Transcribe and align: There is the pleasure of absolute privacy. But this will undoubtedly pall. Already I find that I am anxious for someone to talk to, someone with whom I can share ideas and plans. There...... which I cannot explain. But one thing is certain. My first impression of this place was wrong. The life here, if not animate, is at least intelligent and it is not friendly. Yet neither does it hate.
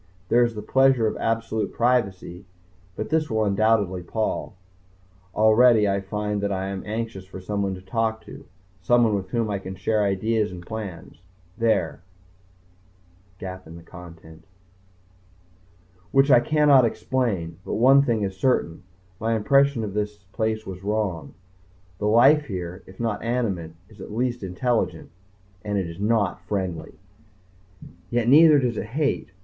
There 0.29 0.43
is 0.43 0.55
the 0.55 0.63
pleasure 0.63 1.05
of 1.05 1.15
absolute 1.17 1.71
privacy. 1.71 2.45
But 2.95 3.09
this 3.11 3.29
will 3.29 3.45
undoubtedly 3.45 4.01
pall. 4.01 4.55
Already 5.35 5.87
I 5.87 6.01
find 6.01 6.41
that 6.41 6.51
I 6.51 6.69
am 6.69 6.81
anxious 6.87 7.23
for 7.27 7.39
someone 7.39 7.75
to 7.75 7.83
talk 7.83 8.25
to, 8.25 8.47
someone 8.81 9.13
with 9.13 9.29
whom 9.29 9.51
I 9.51 9.59
can 9.59 9.75
share 9.75 10.01
ideas 10.03 10.51
and 10.51 10.65
plans. 10.65 11.21
There...... 11.55 12.01
which 16.09 16.31
I 16.31 16.39
cannot 16.39 16.83
explain. 16.85 17.59
But 17.63 17.75
one 17.75 18.01
thing 18.01 18.23
is 18.23 18.35
certain. 18.35 18.81
My 19.19 19.33
first 19.33 19.37
impression 19.41 19.83
of 19.83 19.93
this 19.93 20.15
place 20.33 20.65
was 20.65 20.81
wrong. 20.83 21.35
The 21.99 22.07
life 22.07 22.45
here, 22.45 22.81
if 22.87 22.99
not 22.99 23.23
animate, 23.23 23.73
is 23.87 24.01
at 24.01 24.11
least 24.11 24.41
intelligent 24.41 25.11
and 25.63 25.77
it 25.77 25.85
is 25.85 25.99
not 25.99 26.41
friendly. 26.47 26.93
Yet 28.09 28.27
neither 28.27 28.57
does 28.57 28.77
it 28.77 28.87
hate. 28.87 29.29